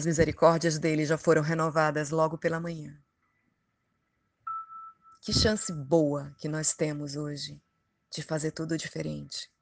[0.00, 2.98] As misericórdias dele já foram renovadas logo pela manhã.
[5.20, 7.60] Que chance boa que nós temos hoje
[8.10, 9.52] de fazer tudo diferente.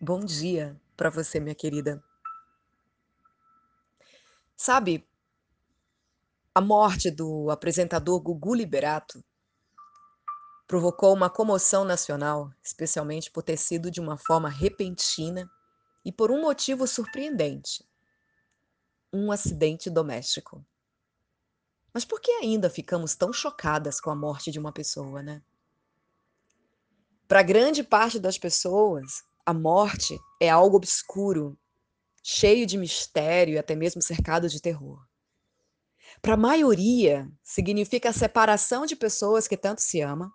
[0.00, 2.02] Bom dia para você, minha querida.
[4.56, 5.06] Sabe,
[6.54, 9.22] a morte do apresentador Gugu Liberato
[10.66, 15.46] provocou uma comoção nacional, especialmente por ter sido de uma forma repentina
[16.02, 17.86] e por um motivo surpreendente:
[19.16, 20.64] um acidente doméstico.
[21.92, 25.42] Mas por que ainda ficamos tão chocadas com a morte de uma pessoa, né?
[27.26, 31.58] Para grande parte das pessoas, a morte é algo obscuro,
[32.22, 35.04] cheio de mistério e até mesmo cercado de terror.
[36.20, 40.30] Para a maioria, significa a separação de pessoas que tanto se amam,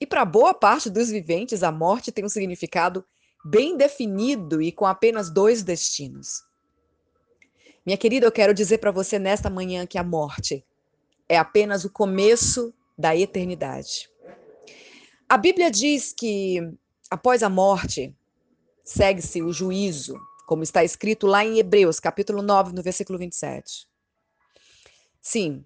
[0.00, 3.04] e para boa parte dos viventes, a morte tem um significado
[3.44, 6.42] bem definido e com apenas dois destinos.
[7.88, 10.62] Minha querida, eu quero dizer para você nesta manhã que a morte
[11.26, 14.10] é apenas o começo da eternidade.
[15.26, 16.58] A Bíblia diz que
[17.10, 18.14] após a morte
[18.84, 23.88] segue-se o juízo, como está escrito lá em Hebreus, capítulo 9, no versículo 27.
[25.22, 25.64] Sim,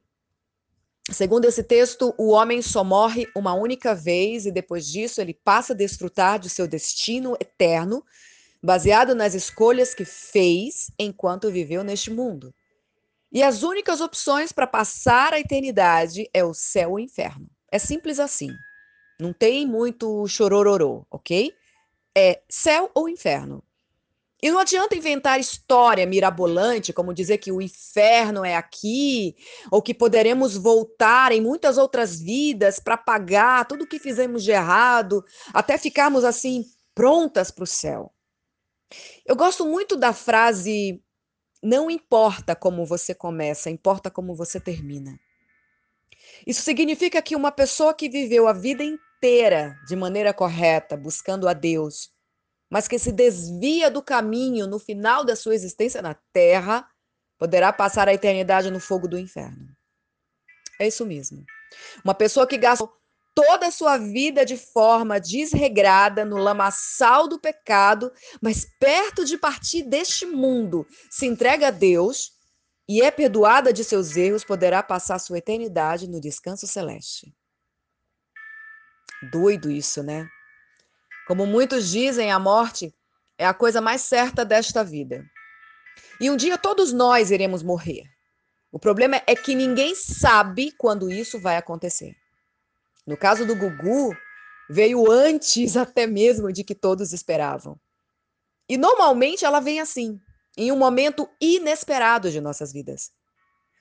[1.11, 5.73] segundo esse texto, o homem só morre uma única vez e depois disso ele passa
[5.73, 8.05] a desfrutar de seu destino eterno,
[8.63, 12.55] baseado nas escolhas que fez enquanto viveu neste mundo.
[13.33, 17.49] E as únicas opções para passar a eternidade é o céu ou o inferno.
[17.71, 18.51] É simples assim.
[19.19, 21.53] Não tem muito chorororô, ok?
[22.15, 23.65] É céu ou inferno.
[24.43, 29.37] E não adianta inventar história mirabolante, como dizer que o inferno é aqui,
[29.71, 34.51] ou que poderemos voltar em muitas outras vidas para pagar tudo o que fizemos de
[34.51, 35.25] errado,
[35.55, 38.13] até ficarmos assim prontas para o céu.
[39.25, 41.03] Eu gosto muito da frase
[41.63, 45.19] não importa como você começa, importa como você termina.
[46.47, 51.53] Isso significa que uma pessoa que viveu a vida inteira de maneira correta, buscando a
[51.53, 52.11] Deus,
[52.69, 56.89] mas que se desvia do caminho no final da sua existência na terra,
[57.39, 59.69] poderá passar a eternidade no fogo do inferno.
[60.81, 61.45] É isso mesmo.
[62.05, 62.93] Uma pessoa que gastou
[63.35, 69.83] toda a sua vida de forma desregrada no lamaçal do pecado, mas perto de partir
[69.83, 72.33] deste mundo, se entrega a Deus
[72.89, 77.35] e é perdoada de seus erros, poderá passar sua eternidade no descanso celeste.
[79.31, 80.29] Doido isso, né?
[81.27, 82.95] Como muitos dizem, a morte
[83.39, 85.25] é a coisa mais certa desta vida.
[86.21, 88.03] E um dia todos nós iremos morrer.
[88.71, 92.17] O problema é que ninguém sabe quando isso vai acontecer.
[93.07, 94.17] No caso do Gugu,
[94.71, 97.79] veio antes até mesmo de que todos esperavam.
[98.69, 100.21] E normalmente ela vem assim,
[100.57, 103.11] em um momento inesperado de nossas vidas.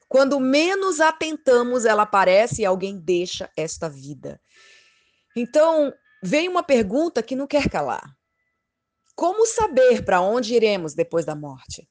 [0.07, 4.41] Quando menos atentamos, ela aparece e alguém deixa esta vida.
[5.35, 8.03] Então, vem uma pergunta que não quer calar.
[9.15, 11.87] Como saber para onde iremos depois da morte?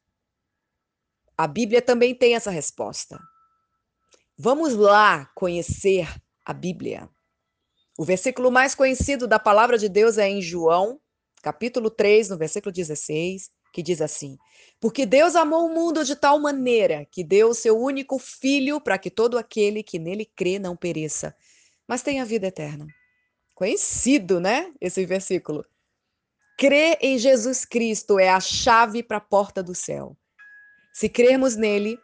[1.36, 3.18] A Bíblia também tem essa resposta.
[4.36, 6.06] Vamos lá conhecer
[6.44, 7.08] a Bíblia.
[8.00, 10.98] O versículo mais conhecido da palavra de Deus é em João,
[11.42, 14.38] capítulo 3, no versículo 16, que diz assim:
[14.80, 18.96] Porque Deus amou o mundo de tal maneira que deu o seu único filho para
[18.96, 21.36] que todo aquele que nele crê não pereça,
[21.86, 22.86] mas tenha vida eterna.
[23.54, 24.72] Conhecido, né?
[24.80, 25.62] Esse versículo.
[26.56, 30.16] Crer em Jesus Cristo é a chave para a porta do céu.
[30.94, 31.98] Se crermos nele,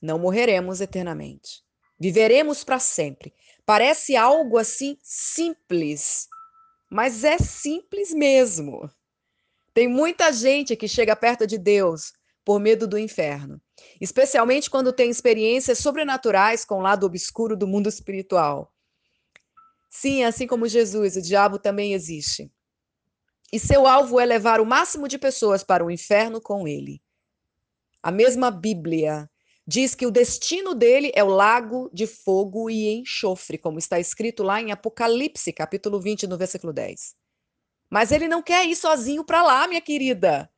[0.00, 1.64] não morreremos eternamente.
[1.98, 3.34] Viveremos para sempre.
[3.68, 6.26] Parece algo assim simples,
[6.90, 8.90] mas é simples mesmo.
[9.74, 12.14] Tem muita gente que chega perto de Deus
[12.46, 13.60] por medo do inferno,
[14.00, 18.72] especialmente quando tem experiências sobrenaturais com o lado obscuro do mundo espiritual.
[19.90, 22.50] Sim, assim como Jesus, o diabo também existe.
[23.52, 27.02] E seu alvo é levar o máximo de pessoas para o inferno com ele.
[28.02, 29.28] A mesma Bíblia
[29.68, 34.42] diz que o destino dele é o lago de fogo e enxofre, como está escrito
[34.42, 37.14] lá em Apocalipse, capítulo 20, no versículo 10.
[37.90, 40.50] Mas ele não quer ir sozinho para lá, minha querida.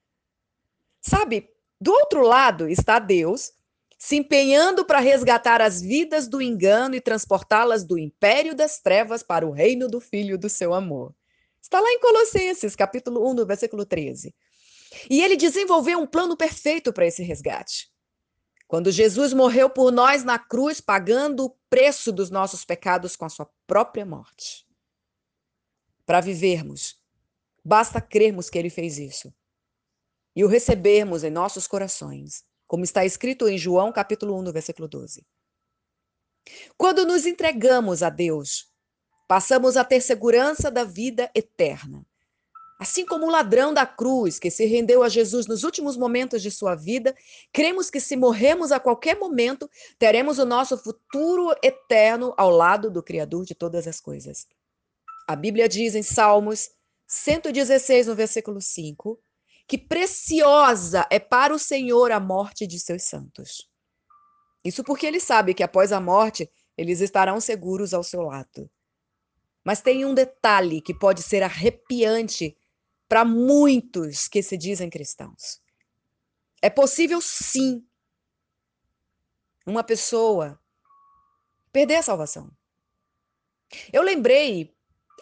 [1.01, 3.53] Sabe, do outro lado está Deus
[3.99, 9.45] se empenhando para resgatar as vidas do engano e transportá-las do império das trevas para
[9.45, 11.13] o reino do filho do seu amor.
[11.61, 14.33] Está lá em Colossenses, capítulo 1, no versículo 13.
[15.11, 17.90] E ele desenvolveu um plano perfeito para esse resgate.
[18.71, 23.29] Quando Jesus morreu por nós na cruz, pagando o preço dos nossos pecados com a
[23.29, 24.65] sua própria morte.
[26.07, 26.97] Para vivermos,
[27.65, 29.35] basta crermos que ele fez isso
[30.37, 34.87] e o recebermos em nossos corações como está escrito em João capítulo 1, no versículo
[34.87, 35.27] 12.
[36.79, 38.73] Quando nos entregamos a Deus,
[39.27, 42.07] passamos a ter segurança da vida eterna.
[42.81, 46.51] Assim como o ladrão da cruz que se rendeu a Jesus nos últimos momentos de
[46.51, 47.15] sua vida,
[47.53, 49.69] cremos que se morremos a qualquer momento,
[49.99, 54.47] teremos o nosso futuro eterno ao lado do Criador de todas as coisas.
[55.29, 56.71] A Bíblia diz em Salmos
[57.07, 59.21] 116, no versículo 5,
[59.69, 63.69] que preciosa é para o Senhor a morte de seus santos.
[64.65, 68.71] Isso porque ele sabe que após a morte, eles estarão seguros ao seu lado.
[69.63, 72.57] Mas tem um detalhe que pode ser arrepiante
[73.11, 75.61] para muitos que se dizem cristãos.
[76.63, 77.85] É possível, sim,
[79.67, 80.61] uma pessoa
[81.73, 82.49] perder a salvação.
[83.93, 84.73] Eu lembrei,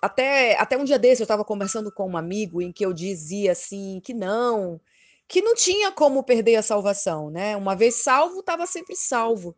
[0.02, 3.52] até, até um dia desse, eu estava conversando com um amigo em que eu dizia
[3.52, 4.79] assim que não,
[5.26, 7.56] que não tinha como perder a salvação, né?
[7.56, 9.56] Uma vez salvo, estava sempre salvo.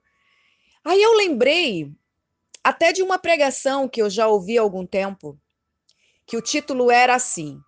[0.85, 1.93] Aí eu lembrei
[2.62, 5.37] até de uma pregação que eu já ouvi há algum tempo,
[6.25, 7.61] que o título era assim: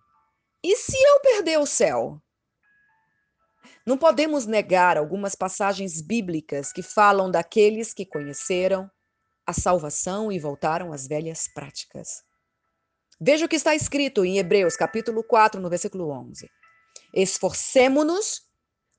[0.63, 2.21] e se eu perder o céu?
[3.85, 8.89] Não podemos negar algumas passagens bíblicas que falam daqueles que conheceram
[9.45, 12.23] a salvação e voltaram às velhas práticas.
[13.19, 16.49] Veja o que está escrito em Hebreus, capítulo 4, no versículo 11.
[17.13, 18.47] Esforcemo-nos,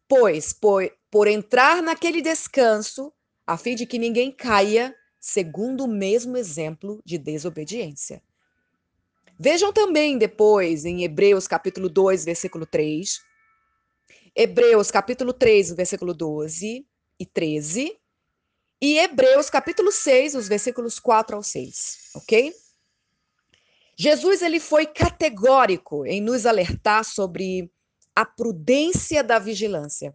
[0.06, 3.12] pois, por, por entrar naquele descanso,
[3.46, 8.22] a fim de que ninguém caia segundo o mesmo exemplo de desobediência.
[9.38, 13.20] Vejam também depois em Hebreus capítulo 2, versículo 3.
[14.36, 16.86] Hebreus capítulo 3, versículo 12
[17.18, 17.96] e 13.
[18.80, 22.52] E Hebreus capítulo 6, os versículos 4 ao 6, ok?
[23.96, 27.72] Jesus ele foi categórico em nos alertar sobre
[28.14, 30.14] a prudência da vigilância.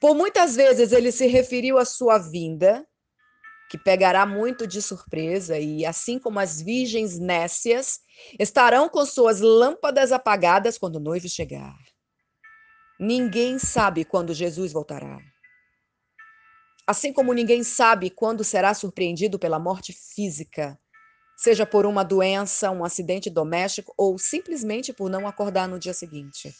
[0.00, 2.86] Por muitas vezes ele se referiu à sua vinda
[3.70, 8.00] que pegará muito de surpresa, e assim como as virgens nécias,
[8.38, 11.76] estarão com suas lâmpadas apagadas quando o noivo chegar.
[13.00, 15.18] Ninguém sabe quando Jesus voltará.
[16.86, 20.78] Assim como ninguém sabe quando será surpreendido pela morte física,
[21.36, 26.54] seja por uma doença, um acidente doméstico ou simplesmente por não acordar no dia seguinte.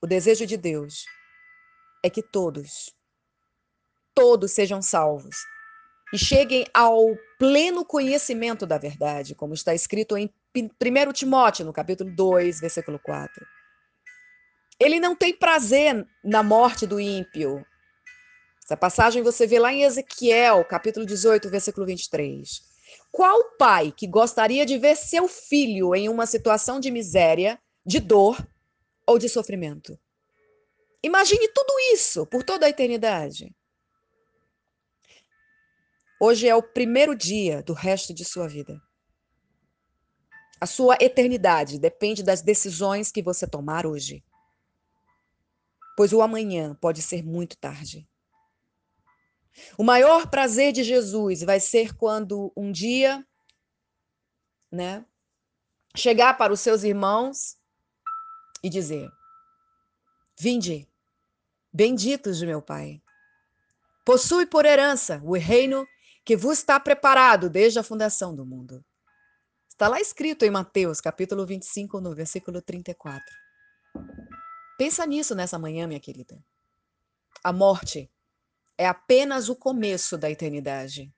[0.00, 1.04] O desejo de Deus
[2.02, 2.92] é que todos,
[4.14, 5.36] todos sejam salvos
[6.12, 12.14] e cheguem ao pleno conhecimento da verdade, como está escrito em 1 Timóteo, no capítulo
[12.14, 13.46] 2, versículo 4.
[14.78, 17.64] Ele não tem prazer na morte do ímpio.
[18.62, 22.62] Essa passagem você vê lá em Ezequiel, capítulo 18, versículo 23.
[23.10, 28.36] Qual pai que gostaria de ver seu filho em uma situação de miséria, de dor
[29.06, 29.98] ou de sofrimento?
[31.02, 33.54] Imagine tudo isso por toda a eternidade.
[36.24, 38.80] Hoje é o primeiro dia do resto de sua vida.
[40.60, 44.24] A sua eternidade depende das decisões que você tomar hoje.
[45.96, 48.08] Pois o amanhã pode ser muito tarde.
[49.76, 53.26] O maior prazer de Jesus vai ser quando um dia,
[54.70, 55.04] né,
[55.96, 57.58] chegar para os seus irmãos
[58.62, 59.10] e dizer:
[60.38, 60.88] Vinde,
[61.72, 63.02] benditos de meu Pai.
[64.04, 65.84] Possui por herança o reino
[66.24, 68.84] que vos está preparado desde a fundação do mundo.
[69.68, 73.24] Está lá escrito em Mateus, capítulo 25, no versículo 34.
[74.78, 76.42] Pensa nisso nessa manhã, minha querida.
[77.42, 78.10] A morte
[78.78, 81.12] é apenas o começo da eternidade.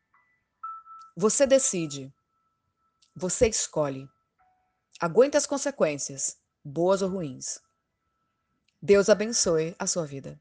[1.16, 2.12] Você decide.
[3.14, 4.08] Você escolhe.
[4.98, 7.60] Aguenta as consequências, boas ou ruins.
[8.80, 10.40] Deus abençoe a sua vida.